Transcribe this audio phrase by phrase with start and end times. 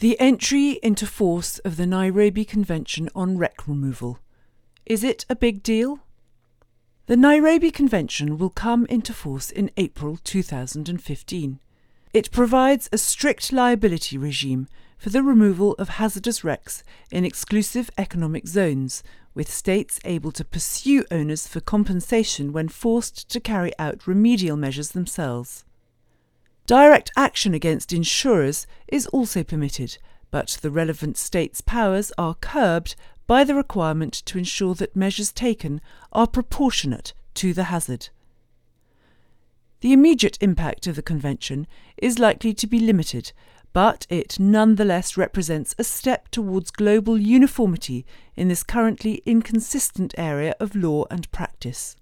[0.00, 4.20] The entry into force of the Nairobi Convention on Wreck Removal.
[4.86, 5.98] Is it a big deal?
[7.06, 11.58] The Nairobi Convention will come into force in April 2015.
[12.14, 18.46] It provides a strict liability regime for the removal of hazardous wrecks in exclusive economic
[18.46, 19.02] zones,
[19.34, 24.92] with states able to pursue owners for compensation when forced to carry out remedial measures
[24.92, 25.64] themselves.
[26.68, 29.96] Direct action against insurers is also permitted,
[30.30, 32.94] but the relevant state's powers are curbed
[33.26, 35.80] by the requirement to ensure that measures taken
[36.12, 38.10] are proportionate to the hazard.
[39.80, 43.32] The immediate impact of the Convention is likely to be limited,
[43.72, 48.04] but it nonetheless represents a step towards global uniformity
[48.36, 51.96] in this currently inconsistent area of law and practice.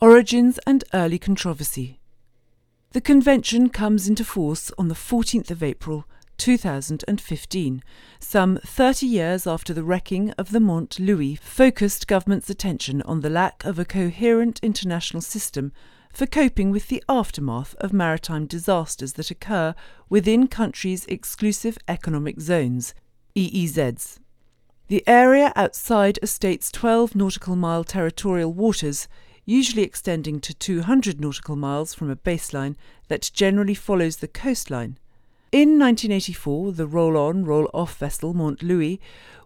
[0.00, 1.99] Origins and early controversy.
[2.92, 6.06] The convention comes into force on the 14th of April
[6.38, 7.84] 2015,
[8.18, 13.30] some 30 years after the wrecking of the Mont Louis focused government's attention on the
[13.30, 15.70] lack of a coherent international system
[16.12, 19.72] for coping with the aftermath of maritime disasters that occur
[20.08, 22.92] within countries' exclusive economic zones,
[23.36, 24.18] EEZs.
[24.88, 29.06] The area outside a state's 12 nautical mile territorial waters
[29.50, 32.76] usually extending to 200 nautical miles from a baseline
[33.08, 34.96] that generally follows the coastline.
[35.50, 39.00] In 1984, the roll on, roll off vessel Mont Louis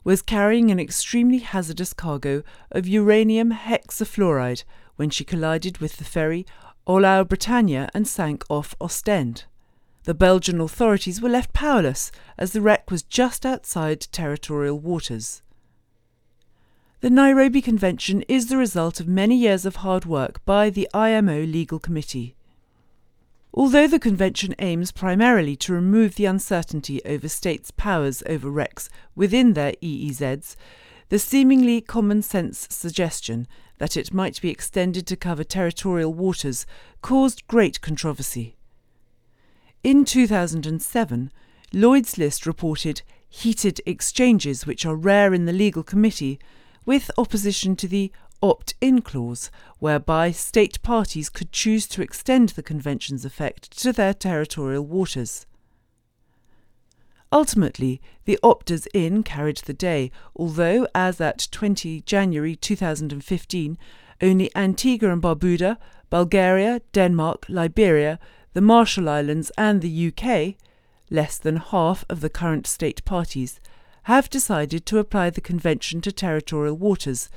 [0.05, 4.65] was carrying an extremely hazardous cargo of uranium hexafluoride
[4.97, 6.45] when she collided with the ferry
[6.87, 9.45] Olaus Britannia and sank off Ostend.
[10.03, 15.41] The Belgian authorities were left powerless as the wreck was just outside territorial waters.
[17.05, 21.41] The Nairobi Convention is the result of many years of hard work by the IMO
[21.43, 22.35] Legal Committee.
[23.53, 29.53] Although the Convention aims primarily to remove the uncertainty over states' powers over wrecks within
[29.53, 30.57] their EEZs,
[31.11, 36.65] the seemingly common sense suggestion that it might be extended to cover territorial waters
[37.03, 38.57] caused great controversy.
[39.83, 41.31] In 2007,
[41.71, 46.41] Lloyd's List reported heated exchanges, which are rare in the legal committee,
[46.87, 48.13] with opposition to the
[48.43, 54.13] opt in clause, whereby state parties could choose to extend the Convention's effect to their
[54.13, 55.47] territorial waters.
[57.33, 63.79] Ultimately, the opters in carried the day, although, as at 20 January 2015,
[64.23, 65.77] only Antigua and Barbuda,
[66.11, 68.21] Bulgaria, Denmark, Liberia,
[68.53, 70.55] the Marshall Islands, and the UK,
[71.11, 73.59] less than half of the current state parties,
[74.05, 77.29] have decided to apply the Convention to territorial waters,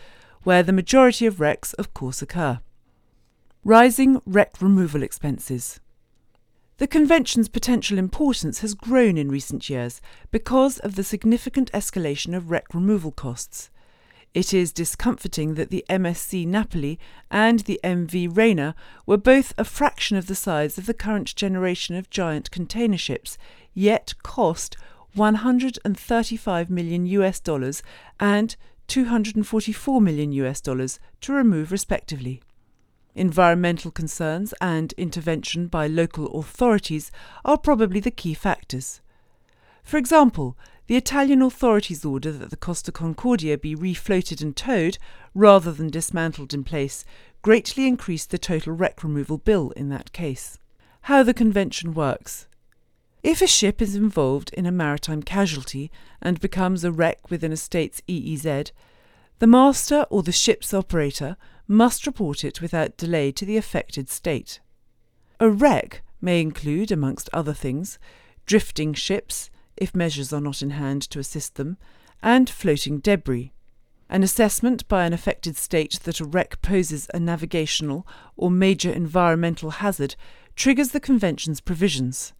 [0.43, 2.59] where the majority of wrecks, of course, occur.
[3.63, 5.79] Rising wreck removal expenses.
[6.77, 12.51] The Convention's potential importance has grown in recent years because of the significant escalation of
[12.51, 13.71] wreck removal costs.
[14.33, 16.99] It is discomforting that the MSC Napoli
[17.31, 18.75] and the MV Rena
[19.07, 23.37] were both a fraction of the size of the current generation of giant container ships,
[23.73, 24.77] yet cost
[25.17, 27.83] 135 million US dollars
[28.19, 28.55] and
[28.87, 32.41] 244 million US dollars to remove respectively.
[33.15, 37.11] Environmental concerns and intervention by local authorities
[37.43, 39.01] are probably the key factors.
[39.83, 40.55] For example,
[40.85, 44.97] the Italian authorities' order that the Costa Concordia be refloated and towed
[45.33, 47.03] rather than dismantled in place
[47.41, 50.59] greatly increased the total wreck removal bill in that case.
[51.01, 52.47] How the convention works.
[53.27, 57.57] If a ship is involved in a maritime casualty and becomes a wreck within a
[57.57, 58.71] state's EEZ,
[59.39, 61.35] the master or the ship's operator
[61.67, 64.61] must report it without delay to the affected state.
[65.41, 67.99] A wreck may include, amongst other things,
[68.45, 71.75] drifting ships, if measures are not in hand to assist them,
[72.23, 73.51] and floating debris.
[74.09, 79.71] An assessment by an affected state that a wreck poses a navigational or major environmental
[79.71, 80.15] hazard
[80.55, 82.31] triggers the Convention's provisions.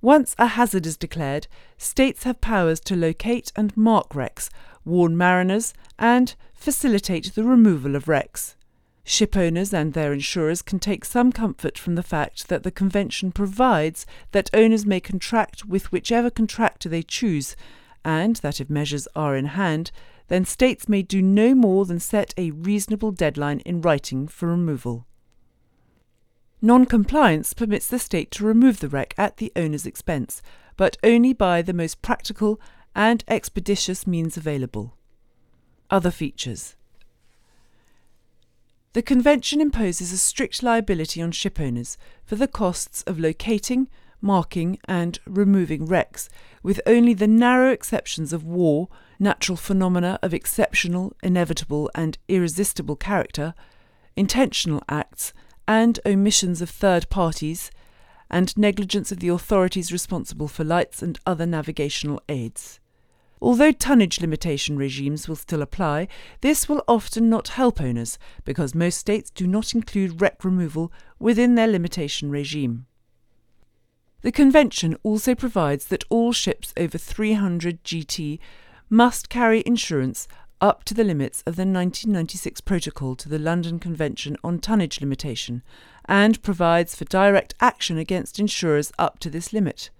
[0.00, 4.48] Once a hazard is declared, states have powers to locate and mark wrecks,
[4.84, 8.54] warn mariners, and facilitate the removal of wrecks.
[9.02, 13.32] Ship owners and their insurers can take some comfort from the fact that the Convention
[13.32, 17.56] provides that owners may contract with whichever contractor they choose,
[18.04, 19.90] and that if measures are in hand,
[20.28, 25.07] then states may do no more than set a reasonable deadline in writing for removal.
[26.60, 30.42] Non compliance permits the state to remove the wreck at the owner's expense,
[30.76, 32.60] but only by the most practical
[32.96, 34.96] and expeditious means available.
[35.88, 36.74] Other features
[38.92, 43.88] The Convention imposes a strict liability on shipowners for the costs of locating,
[44.20, 46.28] marking, and removing wrecks,
[46.64, 48.88] with only the narrow exceptions of war,
[49.20, 53.54] natural phenomena of exceptional, inevitable, and irresistible character,
[54.16, 55.32] intentional acts,
[55.68, 57.70] and omissions of third parties,
[58.30, 62.80] and negligence of the authorities responsible for lights and other navigational aids.
[63.40, 66.08] Although tonnage limitation regimes will still apply,
[66.40, 71.54] this will often not help owners because most states do not include wreck removal within
[71.54, 72.86] their limitation regime.
[74.22, 78.40] The Convention also provides that all ships over 300 GT
[78.90, 80.26] must carry insurance
[80.60, 85.62] up to the limits of the 1996 Protocol to the London Convention on Tonnage Limitation
[86.06, 89.90] and provides for direct action against insurers up to this limit.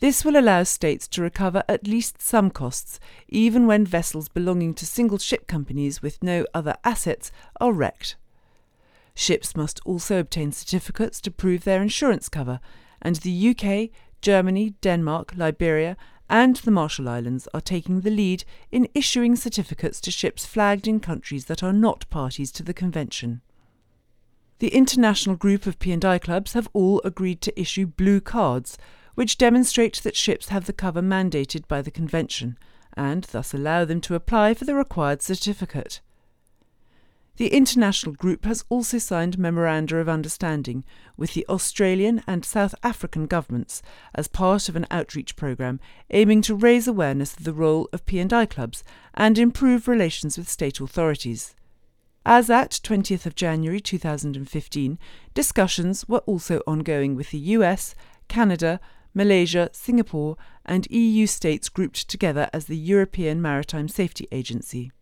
[0.00, 2.98] This will allow states to recover at least some costs,
[3.28, 7.30] even when vessels belonging to single ship companies with no other assets
[7.60, 8.16] are wrecked.
[9.14, 12.58] Ships must also obtain certificates to prove their insurance cover,
[13.00, 13.90] and the UK,
[14.20, 15.96] Germany, Denmark, Liberia,
[16.28, 21.00] and the Marshall Islands are taking the lead in issuing certificates to ships flagged in
[21.00, 23.40] countries that are not parties to the convention.
[24.58, 28.78] The international group of P&I clubs have all agreed to issue blue cards
[29.14, 32.58] which demonstrate that ships have the cover mandated by the Convention,
[32.96, 36.00] and thus allow them to apply for the required certificate.
[37.36, 40.84] The international group has also signed memoranda of understanding
[41.16, 43.80] with the Australian and South African governments
[44.14, 45.80] as part of an outreach programme
[46.10, 48.84] aiming to raise awareness of the role of P&I clubs
[49.14, 51.54] and improve relations with state authorities.
[52.26, 54.98] As at 20th of January 2015,
[55.32, 57.94] discussions were also ongoing with the US,
[58.28, 58.78] Canada,
[59.14, 60.36] Malaysia, Singapore,
[60.66, 64.92] and EU states grouped together as the European Maritime Safety Agency.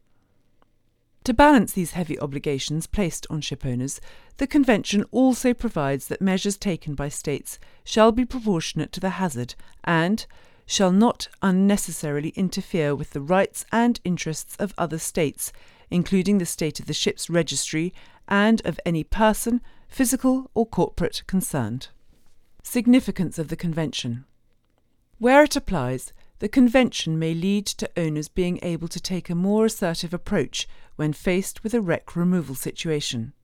[1.25, 4.00] To balance these heavy obligations placed on shipowners,
[4.38, 9.55] the Convention also provides that measures taken by states shall be proportionate to the hazard
[9.84, 10.25] and
[10.64, 15.52] shall not unnecessarily interfere with the rights and interests of other states,
[15.90, 17.93] including the state of the ship's registry
[18.26, 21.88] and of any person, physical or corporate, concerned.
[22.62, 24.25] Significance of the Convention
[25.19, 29.66] Where it applies, the Convention may lead to owners being able to take a more
[29.66, 30.66] assertive approach
[30.96, 33.34] when faced with a wreck removal situation.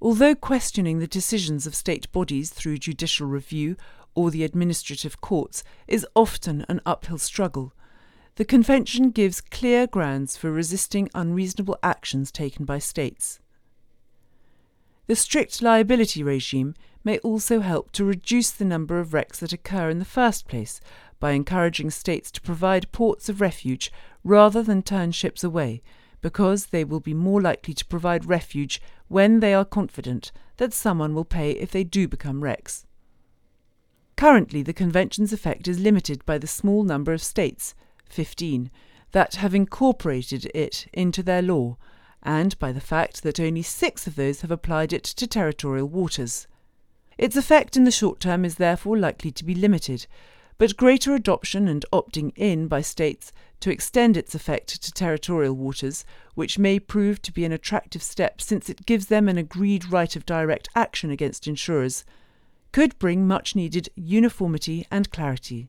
[0.00, 3.76] Although questioning the decisions of state bodies through judicial review
[4.14, 7.72] or the administrative courts is often an uphill struggle,
[8.36, 13.40] the Convention gives clear grounds for resisting unreasonable actions taken by states.
[15.06, 19.90] The strict liability regime may also help to reduce the number of wrecks that occur
[19.90, 20.80] in the first place
[21.24, 23.90] by encouraging states to provide ports of refuge
[24.22, 25.80] rather than turn ships away,
[26.20, 28.78] because they will be more likely to provide refuge
[29.08, 32.84] when they are confident that someone will pay if they do become wrecks.
[34.18, 37.74] Currently, the Convention's effect is limited by the small number of states,
[38.10, 38.70] 15,
[39.12, 41.78] that have incorporated it into their law,
[42.22, 46.46] and by the fact that only six of those have applied it to territorial waters.
[47.16, 50.06] Its effect in the short term is therefore likely to be limited,
[50.58, 56.04] but greater adoption and opting in by states to extend its effect to territorial waters,
[56.34, 60.14] which may prove to be an attractive step since it gives them an agreed right
[60.16, 62.04] of direct action against insurers,
[62.72, 65.68] could bring much needed uniformity and clarity.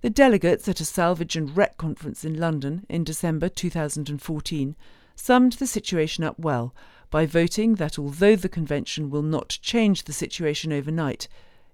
[0.00, 4.76] The delegates at a salvage and wreck conference in London in December 2014
[5.16, 6.72] summed the situation up well
[7.10, 11.26] by voting that although the convention will not change the situation overnight,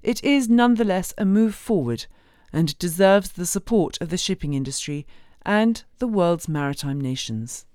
[0.05, 2.07] it is nonetheless a move forward
[2.53, 5.07] and deserves the support of the shipping industry
[5.43, 7.67] and the world's maritime nations.